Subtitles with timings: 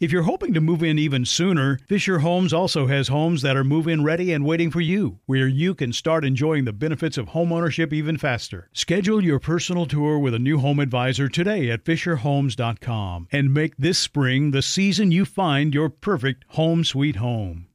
[0.00, 3.64] If you're hoping to move in even sooner, Fisher Homes also has homes that are
[3.64, 7.30] move in ready and waiting for you, where you can start enjoying the benefits of
[7.30, 8.68] homeownership even faster.
[8.72, 13.98] Schedule your personal tour with a new home advisor today at FisherHomes.com and make this
[13.98, 17.66] spring the season you find your perfect home sweet home.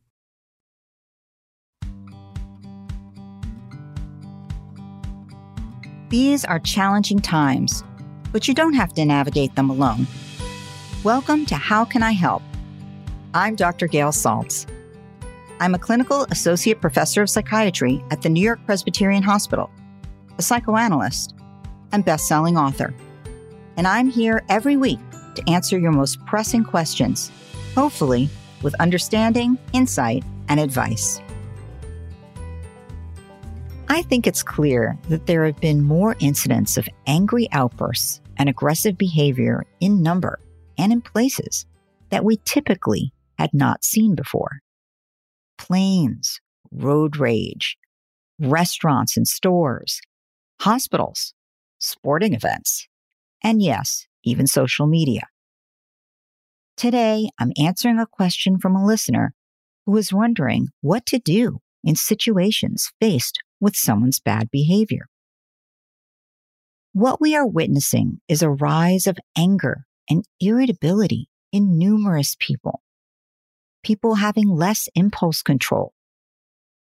[6.08, 7.84] These are challenging times,
[8.32, 10.08] but you don't have to navigate them alone.
[11.04, 12.42] Welcome to How Can I Help?
[13.34, 13.88] I'm Dr.
[13.88, 14.66] Gail Saltz.
[15.60, 19.70] I'm a clinical associate professor of psychiatry at the New York Presbyterian Hospital,
[20.38, 21.36] a psychoanalyst,
[21.92, 22.94] and best-selling author.
[23.76, 25.00] And I'm here every week
[25.36, 27.34] to answer your most pressing questions,
[27.76, 28.30] hopefully
[28.62, 31.20] with understanding, insight, and advice.
[33.90, 38.98] I think it's clear that there have been more incidents of angry outbursts and aggressive
[38.98, 40.40] behavior in number
[40.78, 41.66] and in places
[42.10, 44.60] that we typically had not seen before.
[45.58, 46.40] Planes,
[46.72, 47.78] road rage,
[48.40, 50.00] restaurants and stores,
[50.62, 51.34] hospitals,
[51.80, 52.88] sporting events,
[53.44, 55.24] and yes, even social media.
[56.78, 59.34] Today, I'm answering a question from a listener
[59.86, 65.08] who is wondering what to do in situations faced with someone's bad behavior.
[66.94, 72.82] What we are witnessing is a rise of anger and irritability in numerous people.
[73.84, 75.94] People having less impulse control,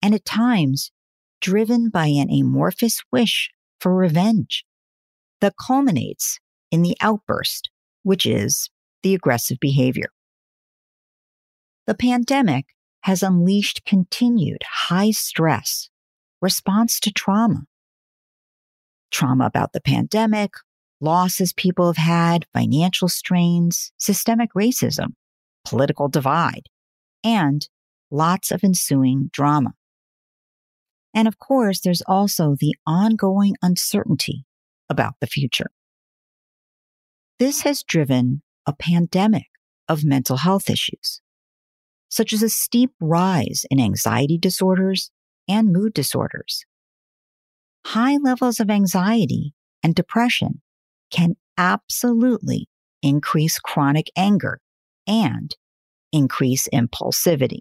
[0.02, 0.92] and at times
[1.40, 3.50] driven by an amorphous wish
[3.80, 4.64] for revenge
[5.40, 6.38] that culminates
[6.70, 7.70] in the outburst,
[8.02, 8.70] which is
[9.02, 10.08] the aggressive behavior.
[11.86, 12.66] The pandemic
[13.02, 15.90] has unleashed continued high stress
[16.40, 17.64] response to trauma.
[19.10, 20.52] Trauma about the pandemic,
[21.04, 25.08] losses people have had, financial strains, systemic racism,
[25.64, 26.68] political divide,
[27.22, 27.68] and
[28.10, 29.74] lots of ensuing drama.
[31.14, 34.46] And of course, there's also the ongoing uncertainty
[34.88, 35.70] about the future.
[37.38, 39.46] This has driven a pandemic
[39.88, 41.20] of mental health issues,
[42.08, 45.10] such as a steep rise in anxiety disorders
[45.48, 46.64] and mood disorders.
[47.86, 50.62] High levels of anxiety and depression
[51.10, 52.68] can absolutely
[53.02, 54.60] increase chronic anger
[55.06, 55.54] and
[56.12, 57.60] increase impulsivity.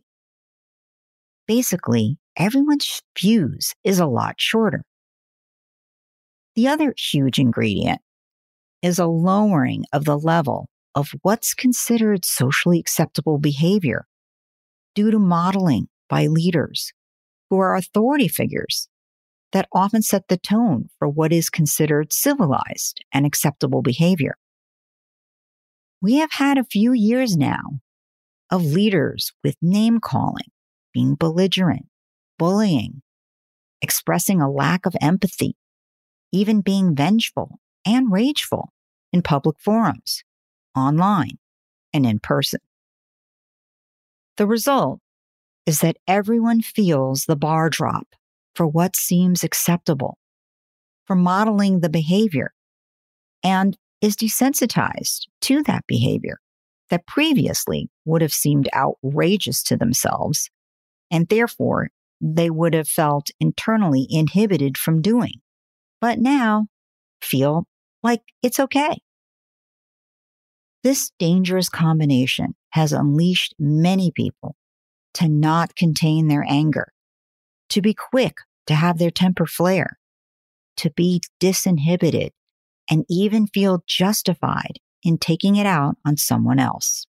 [1.47, 4.83] Basically, everyone's fuse is a lot shorter.
[6.55, 8.01] The other huge ingredient
[8.81, 14.05] is a lowering of the level of what's considered socially acceptable behavior
[14.93, 16.93] due to modeling by leaders
[17.49, 18.87] who are authority figures
[19.53, 24.35] that often set the tone for what is considered civilized and acceptable behavior.
[26.01, 27.79] We have had a few years now
[28.51, 30.51] of leaders with name calling,
[30.93, 31.85] being belligerent,
[32.37, 33.01] bullying,
[33.81, 35.55] expressing a lack of empathy,
[36.31, 38.73] even being vengeful and rageful
[39.13, 40.23] in public forums
[40.75, 41.37] online,
[41.93, 42.59] and in person.
[44.37, 44.99] The result
[45.67, 48.07] is that everyone feels the bar drop
[48.55, 50.17] for what seems acceptable,
[51.05, 52.53] for modeling the behavior,
[53.43, 56.39] and is desensitized to that behavior
[56.89, 60.49] that previously would have seemed outrageous to themselves,
[61.09, 61.89] and therefore
[62.21, 65.41] they would have felt internally inhibited from doing,
[65.99, 66.67] but now
[67.21, 67.65] feel
[68.01, 69.01] like it's okay.
[70.83, 74.55] This dangerous combination has unleashed many people
[75.15, 76.92] to not contain their anger,
[77.73, 78.37] to be quick
[78.67, 79.97] to have their temper flare,
[80.77, 82.29] to be disinhibited,
[82.87, 87.07] and even feel justified in taking it out on someone else.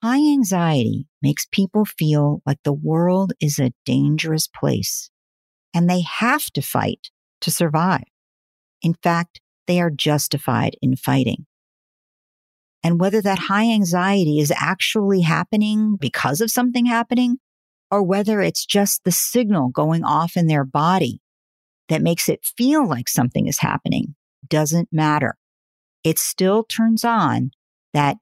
[0.00, 5.10] High anxiety makes people feel like the world is a dangerous place
[5.74, 7.10] and they have to fight
[7.40, 8.04] to survive.
[8.80, 11.46] In fact, they are justified in fighting.
[12.84, 17.38] And whether that high anxiety is actually happening because of something happening,
[17.94, 21.20] or whether it's just the signal going off in their body
[21.88, 24.16] that makes it feel like something is happening,
[24.48, 25.36] doesn't matter.
[26.02, 27.52] It still turns on
[27.92, 28.16] that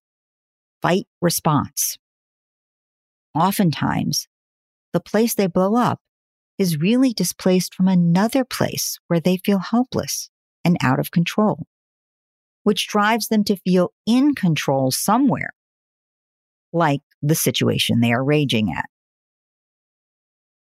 [0.82, 1.96] fight response.
[3.34, 4.28] Oftentimes,
[4.92, 6.00] the place they blow up
[6.58, 10.28] is really displaced from another place where they feel helpless
[10.66, 11.66] and out of control,
[12.62, 15.54] which drives them to feel in control somewhere,
[16.74, 18.84] like the situation they are raging at.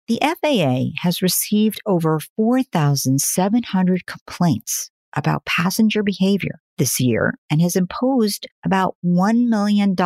[0.08, 8.46] The FAA has received over 4,700 complaints about passenger behavior this year and has imposed
[8.64, 9.96] about $1 million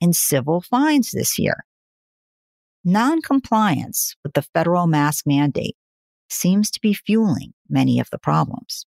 [0.00, 1.64] in civil fines this year.
[2.84, 5.76] Noncompliance with the federal mask mandate
[6.28, 8.84] seems to be fueling many of the problems.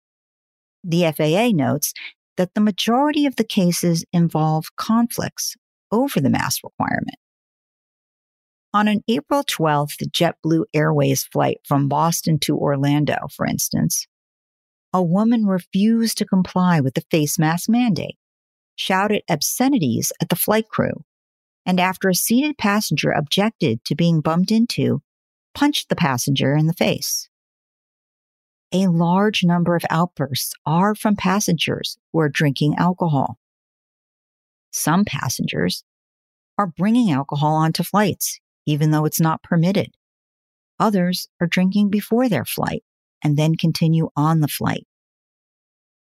[0.83, 1.93] The FAA notes
[2.37, 5.55] that the majority of the cases involve conflicts
[5.91, 7.17] over the mask requirement.
[8.73, 14.07] On an April 12th JetBlue Airways flight from Boston to Orlando, for instance,
[14.93, 18.17] a woman refused to comply with the face mask mandate,
[18.77, 21.03] shouted obscenities at the flight crew,
[21.65, 25.01] and after a seated passenger objected to being bumped into,
[25.53, 27.29] punched the passenger in the face.
[28.73, 33.37] A large number of outbursts are from passengers who are drinking alcohol.
[34.71, 35.83] Some passengers
[36.57, 39.95] are bringing alcohol onto flights, even though it's not permitted.
[40.79, 42.83] Others are drinking before their flight
[43.23, 44.87] and then continue on the flight.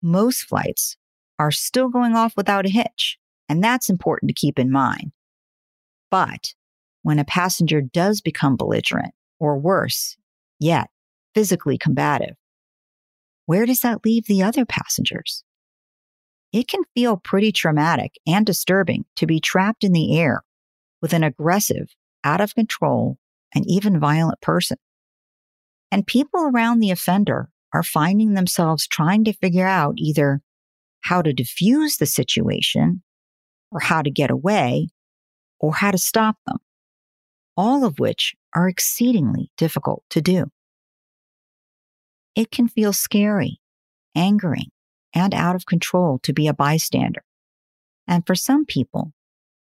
[0.01, 0.97] Most flights
[1.39, 3.19] are still going off without a hitch,
[3.49, 5.13] and that's important to keep in mind.
[6.11, 6.55] But
[7.03, 10.17] when a passenger does become belligerent, or worse
[10.61, 10.89] yet,
[11.35, 12.37] physically combative,
[13.47, 15.43] where does that leave the other passengers?
[16.53, 20.43] It can feel pretty traumatic and disturbing to be trapped in the air
[21.01, 21.89] with an aggressive,
[22.25, 23.19] out of control,
[23.55, 24.79] and even violent person.
[25.91, 30.41] And people around the offender are finding themselves trying to figure out either
[31.03, 33.03] how to diffuse the situation
[33.71, 34.89] or how to get away
[35.59, 36.59] or how to stop them,
[37.57, 40.47] all of which are exceedingly difficult to do.
[42.35, 43.61] It can feel scary,
[44.15, 44.71] angering,
[45.15, 47.23] and out of control to be a bystander.
[48.09, 49.13] And for some people,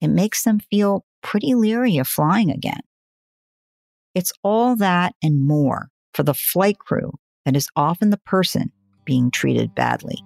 [0.00, 2.80] it makes them feel pretty leery of flying again.
[4.14, 7.12] It's all that and more for the flight crew
[7.44, 8.72] that is often the person
[9.04, 10.22] being treated badly.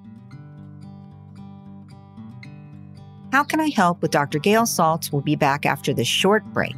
[3.33, 4.39] How Can I Help with Dr.
[4.39, 6.75] Gail Saltz will be back after this short break.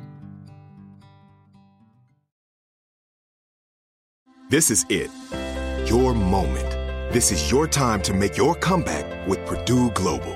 [4.49, 5.11] This is it.
[5.91, 6.71] Your moment.
[7.13, 10.36] This is your time to make your comeback with Purdue Global.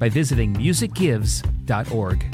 [0.00, 2.24] by visiting musicgives.org.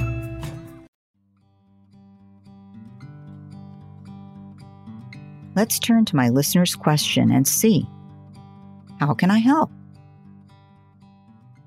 [5.56, 7.87] Let's turn to my listener's question and see
[9.00, 9.70] how can I help?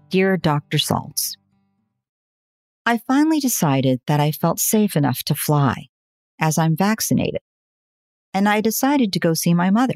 [0.09, 0.77] Dear Dr.
[0.77, 1.35] Saltz,
[2.85, 5.87] I finally decided that I felt safe enough to fly
[6.39, 7.41] as I'm vaccinated.
[8.33, 9.95] And I decided to go see my mother,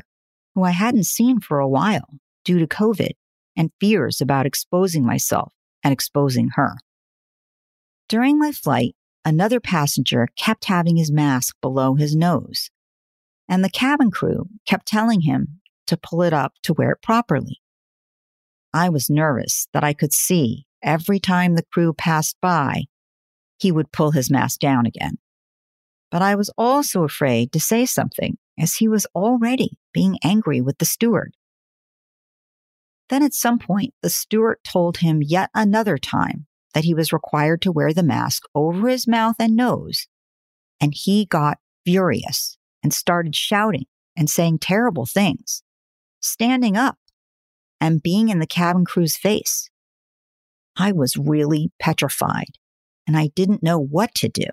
[0.54, 2.10] who I hadn't seen for a while
[2.44, 3.14] due to COVID
[3.56, 6.78] and fears about exposing myself and exposing her.
[8.10, 12.70] During my flight, another passenger kept having his mask below his nose,
[13.50, 17.62] and the cabin crew kept telling him to pull it up to wear it properly.
[18.74, 22.86] I was nervous that I could see every time the crew passed by,
[23.60, 25.18] he would pull his mask down again.
[26.12, 30.78] But I was also afraid to say something as he was already being angry with
[30.78, 31.34] the steward.
[33.14, 37.62] Then at some point, the steward told him yet another time that he was required
[37.62, 40.08] to wear the mask over his mouth and nose.
[40.82, 43.86] And he got furious and started shouting
[44.18, 45.62] and saying terrible things,
[46.22, 46.98] standing up
[47.80, 49.70] and being in the cabin crew's face.
[50.76, 52.58] I was really petrified
[53.06, 54.48] and I didn't know what to do.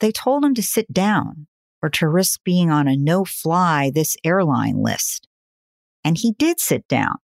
[0.00, 1.46] They told him to sit down
[1.80, 5.28] or to risk being on a no fly this airline list.
[6.04, 7.16] And he did sit down.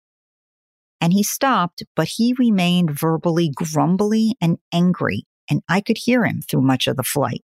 [1.00, 6.42] And he stopped, but he remained verbally grumbly and angry, and I could hear him
[6.42, 7.44] through much of the flight.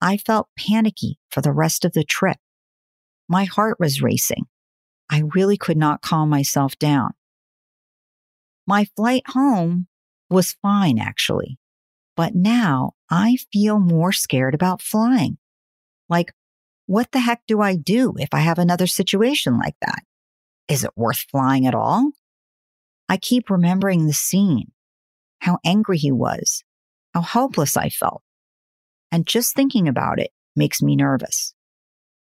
[0.00, 2.38] I felt panicky for the rest of the trip.
[3.28, 4.46] My heart was racing.
[5.10, 7.12] I really could not calm myself down.
[8.66, 9.88] My flight home
[10.28, 11.58] was fine, actually.
[12.16, 15.38] But now I feel more scared about flying.
[16.08, 16.32] Like,
[16.90, 20.02] what the heck do I do if I have another situation like that?
[20.66, 22.10] Is it worth flying at all?
[23.08, 24.72] I keep remembering the scene,
[25.38, 26.64] how angry he was,
[27.14, 28.22] how helpless I felt.
[29.12, 31.54] And just thinking about it makes me nervous.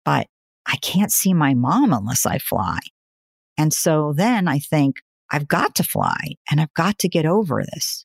[0.04, 0.28] But
[0.64, 2.78] I can't see my mom unless I fly.
[3.58, 7.64] And so then I think, I've got to fly and I've got to get over
[7.64, 8.04] this.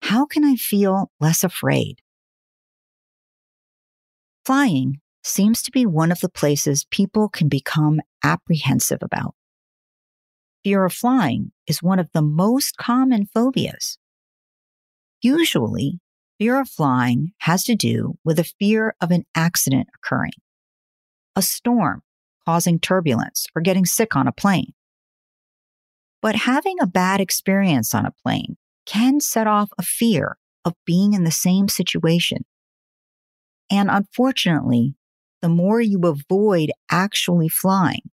[0.00, 1.96] How can I feel less afraid?
[4.46, 9.34] Flying seems to be one of the places people can become apprehensive about.
[10.64, 13.98] Fear of flying is one of the most common phobias.
[15.20, 16.00] Usually,
[16.38, 20.32] fear of flying has to do with a fear of an accident occurring,
[21.36, 22.02] a storm
[22.44, 24.72] causing turbulence, or getting sick on a plane.
[26.20, 31.12] But having a bad experience on a plane can set off a fear of being
[31.12, 32.44] in the same situation.
[33.70, 34.94] And unfortunately,
[35.42, 38.10] the more you avoid actually flying,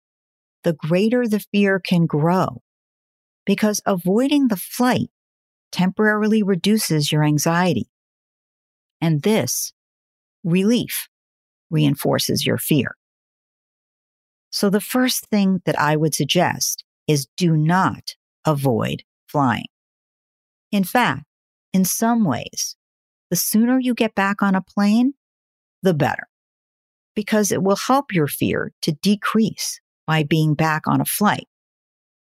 [0.63, 2.61] the greater the fear can grow
[3.45, 5.09] because avoiding the flight
[5.71, 7.89] temporarily reduces your anxiety.
[9.01, 9.73] And this
[10.43, 11.07] relief
[11.69, 12.95] reinforces your fear.
[14.51, 18.15] So the first thing that I would suggest is do not
[18.45, 19.65] avoid flying.
[20.71, 21.23] In fact,
[21.73, 22.75] in some ways,
[23.29, 25.13] the sooner you get back on a plane,
[25.81, 26.27] the better,
[27.15, 31.47] because it will help your fear to decrease by being back on a flight.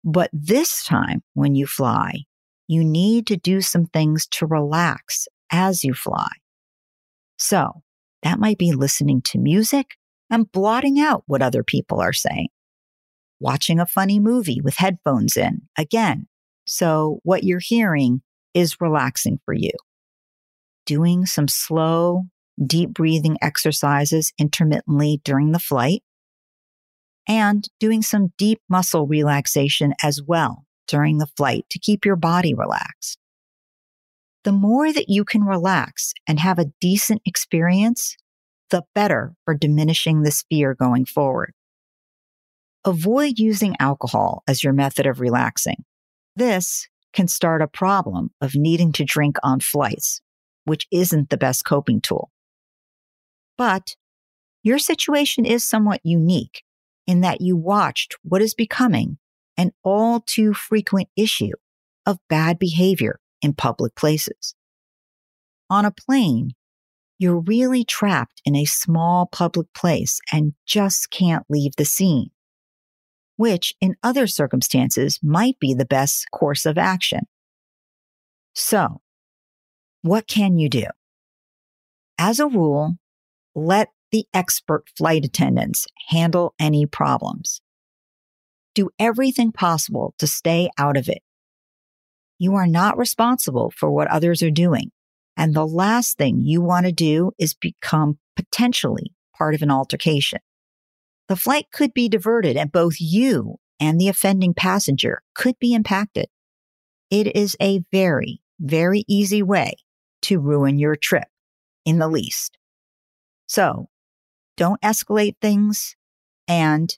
[0.03, 2.23] But this time when you fly,
[2.67, 6.31] you need to do some things to relax as you fly.
[7.37, 7.81] So
[8.23, 9.95] that might be listening to music
[10.29, 12.49] and blotting out what other people are saying.
[13.39, 16.27] Watching a funny movie with headphones in, again.
[16.65, 18.21] So what you're hearing
[18.53, 19.71] is relaxing for you.
[20.85, 22.23] Doing some slow,
[22.65, 26.03] deep breathing exercises intermittently during the flight
[27.27, 32.53] and doing some deep muscle relaxation as well during the flight to keep your body
[32.53, 33.17] relaxed.
[34.43, 38.15] The more that you can relax and have a decent experience,
[38.69, 41.53] the better for diminishing this fear going forward.
[42.85, 45.83] Avoid using alcohol as your method of relaxing.
[46.35, 50.21] This can start a problem of needing to drink on flights,
[50.63, 52.31] which isn't the best coping tool.
[53.57, 53.95] But
[54.63, 56.63] your situation is somewhat unique
[57.05, 59.17] in that you watched what is becoming
[59.57, 61.53] an all too frequent issue
[62.05, 64.55] of bad behavior in public places.
[65.69, 66.51] On a plane,
[67.19, 72.29] you're really trapped in a small public place and just can't leave the scene,
[73.35, 77.21] which in other circumstances might be the best course of action.
[78.53, 79.01] So,
[80.03, 80.85] what can you do?
[82.19, 82.97] As a rule,
[83.57, 87.59] let the expert flight attendants handle any problems.
[88.75, 91.23] Do everything possible to stay out of it.
[92.37, 94.91] You are not responsible for what others are doing.
[95.35, 100.39] And the last thing you want to do is become potentially part of an altercation.
[101.27, 106.27] The flight could be diverted and both you and the offending passenger could be impacted.
[107.09, 109.77] It is a very, very easy way
[110.23, 111.27] to ruin your trip
[111.85, 112.56] in the least.
[113.47, 113.89] So
[114.55, 115.95] don't escalate things
[116.47, 116.95] and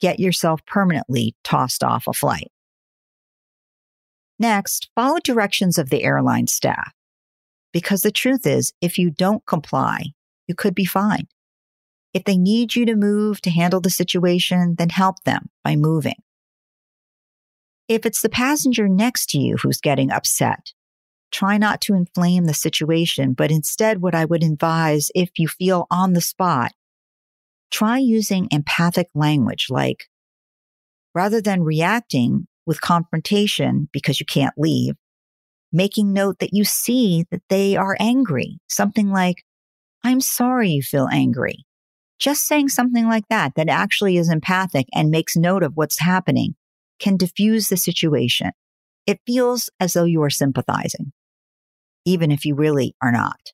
[0.00, 2.50] get yourself permanently tossed off a flight.
[4.38, 6.92] Next, follow directions of the airline staff.
[7.72, 10.06] Because the truth is, if you don't comply,
[10.48, 11.28] you could be fined.
[12.12, 16.22] If they need you to move to handle the situation, then help them by moving.
[17.86, 20.72] If it's the passenger next to you who's getting upset,
[21.30, 25.86] try not to inflame the situation, but instead, what I would advise if you feel
[25.90, 26.72] on the spot,
[27.70, 30.08] try using empathic language like,
[31.14, 34.94] rather than reacting with confrontation because you can't leave,
[35.72, 38.58] making note that you see that they are angry.
[38.68, 39.44] Something like,
[40.04, 41.64] I'm sorry you feel angry.
[42.18, 46.54] Just saying something like that, that actually is empathic and makes note of what's happening
[46.98, 48.50] can diffuse the situation.
[49.06, 51.12] It feels as though you are sympathizing,
[52.04, 53.52] even if you really are not.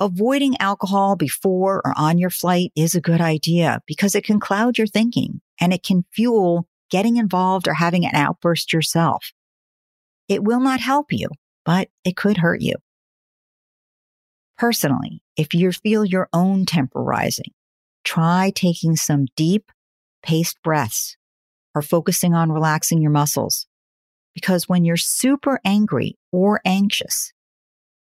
[0.00, 4.78] Avoiding alcohol before or on your flight is a good idea because it can cloud
[4.78, 9.32] your thinking and it can fuel getting involved or having an outburst yourself.
[10.28, 11.28] It will not help you,
[11.64, 12.76] but it could hurt you.
[14.56, 17.52] Personally, if you feel your own temper rising,
[18.04, 19.70] try taking some deep,
[20.22, 21.16] paced breaths
[21.74, 23.67] or focusing on relaxing your muscles.
[24.34, 27.32] Because when you're super angry or anxious,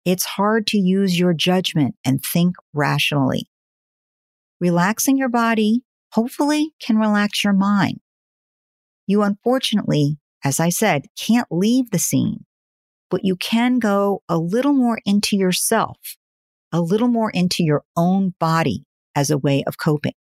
[0.04, 3.48] it's hard to use your judgment and think rationally.
[4.60, 8.00] Relaxing your body hopefully can relax your mind.
[9.06, 12.44] You unfortunately, as I said, can't leave the scene,
[13.10, 15.98] but you can go a little more into yourself,
[16.72, 18.84] a little more into your own body
[19.14, 20.14] as a way of coping.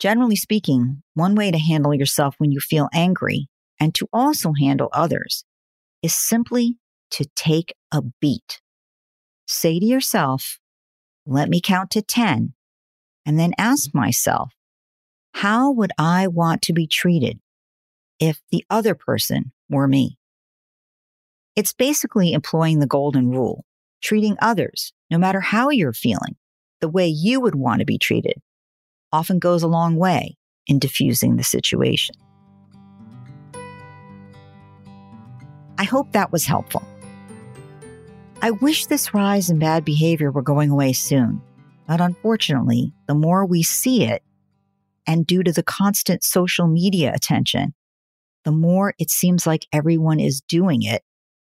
[0.00, 3.48] Generally speaking, one way to handle yourself when you feel angry
[3.82, 5.44] and to also handle others
[6.04, 6.76] is simply
[7.10, 8.60] to take a beat.
[9.48, 10.60] Say to yourself,
[11.26, 12.54] let me count to 10,
[13.26, 14.52] and then ask myself,
[15.34, 17.40] how would I want to be treated
[18.20, 20.16] if the other person were me?
[21.56, 23.64] It's basically employing the golden rule,
[24.00, 26.36] treating others, no matter how you're feeling,
[26.80, 28.40] the way you would want to be treated,
[29.10, 30.36] often goes a long way
[30.68, 32.14] in diffusing the situation.
[35.82, 36.84] I hope that was helpful.
[38.40, 41.42] I wish this rise in bad behavior were going away soon,
[41.88, 44.22] but unfortunately, the more we see it,
[45.08, 47.74] and due to the constant social media attention,
[48.44, 51.02] the more it seems like everyone is doing it.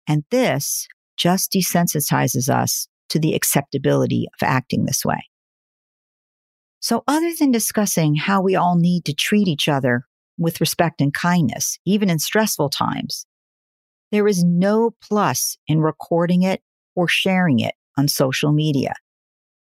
[0.06, 5.26] And this just desensitizes us to the acceptability of acting this way.
[6.78, 10.06] So other than discussing how we all need to treat each other
[10.38, 13.26] with respect and kindness, even in stressful times,
[14.12, 16.60] there is no plus in recording it
[16.94, 18.94] or sharing it on social media.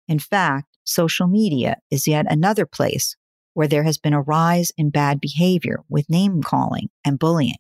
[0.06, 3.16] In fact, social media is yet another place
[3.54, 7.56] where there has been a rise in bad behavior with name calling and bullying.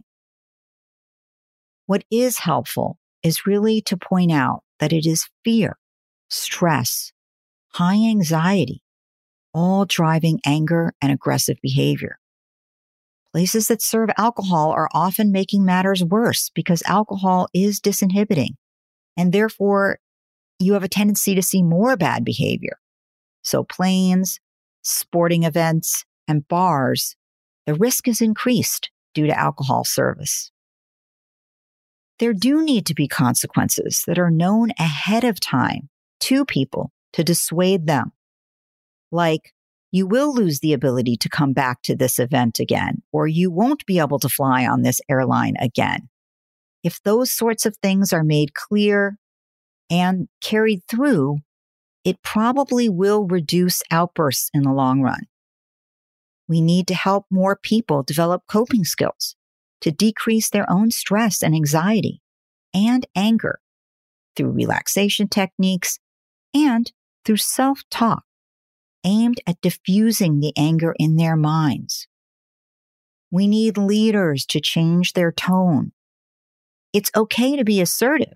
[1.86, 5.78] What is helpful is really to point out that it is fear,
[6.28, 7.12] stress,
[7.68, 8.82] high anxiety,
[9.54, 12.18] all driving anger and aggressive behavior.
[13.34, 18.50] Places that serve alcohol are often making matters worse because alcohol is disinhibiting
[19.16, 19.98] and therefore
[20.60, 22.78] you have a tendency to see more bad behavior.
[23.42, 24.38] So planes,
[24.82, 27.16] sporting events, and bars,
[27.66, 30.52] the risk is increased due to alcohol service.
[32.20, 35.88] There do need to be consequences that are known ahead of time
[36.20, 38.12] to people to dissuade them.
[39.10, 39.52] Like,
[39.94, 43.86] you will lose the ability to come back to this event again, or you won't
[43.86, 46.08] be able to fly on this airline again.
[46.82, 49.18] If those sorts of things are made clear
[49.88, 51.36] and carried through,
[52.04, 55.28] it probably will reduce outbursts in the long run.
[56.48, 59.36] We need to help more people develop coping skills
[59.80, 62.20] to decrease their own stress and anxiety
[62.74, 63.60] and anger
[64.34, 66.00] through relaxation techniques,
[66.52, 66.90] and
[67.24, 68.24] through self talk
[69.04, 72.08] aimed at diffusing the anger in their minds.
[73.30, 75.92] We need leaders to change their tone.
[76.92, 78.34] It's okay to be assertive,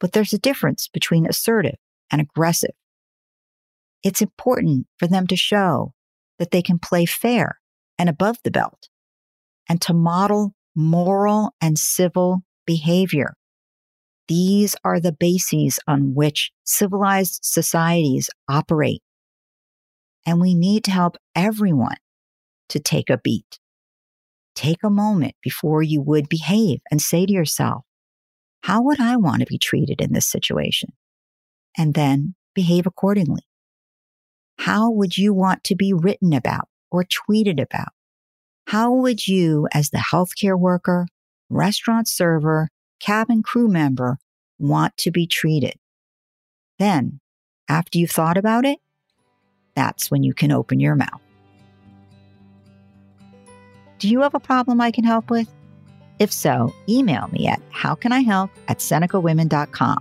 [0.00, 1.76] but there's a difference between assertive
[2.10, 2.74] and aggressive.
[4.02, 5.92] It's important for them to show
[6.38, 7.60] that they can play fair
[7.98, 8.88] and above the belt
[9.68, 13.34] and to model moral and civil behavior.
[14.28, 19.02] These are the bases on which civilized societies operate.
[20.26, 21.96] And we need to help everyone
[22.68, 23.60] to take a beat.
[24.56, 27.84] Take a moment before you would behave and say to yourself,
[28.62, 30.90] how would I want to be treated in this situation?
[31.78, 33.42] And then behave accordingly.
[34.58, 37.92] How would you want to be written about or tweeted about?
[38.66, 41.06] How would you, as the healthcare worker,
[41.48, 44.18] restaurant server, cabin crew member,
[44.58, 45.74] want to be treated?
[46.78, 47.20] Then,
[47.68, 48.78] after you've thought about it,
[49.76, 51.20] that's when you can open your mouth.
[53.98, 55.48] Do you have a problem I can help with?
[56.18, 59.98] If so, email me at howcanihelp at senecawomen.com.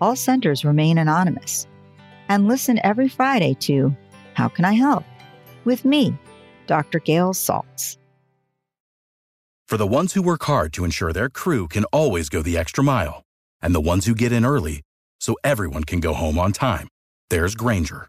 [0.00, 1.66] All senders remain anonymous.
[2.28, 3.94] And listen every Friday to
[4.34, 5.04] How Can I Help?
[5.64, 6.14] with me,
[6.66, 6.98] Dr.
[7.00, 7.98] Gail Saltz.
[9.68, 12.82] For the ones who work hard to ensure their crew can always go the extra
[12.82, 13.22] mile,
[13.62, 14.82] and the ones who get in early
[15.20, 16.88] so everyone can go home on time,
[17.28, 18.08] there's Grainger,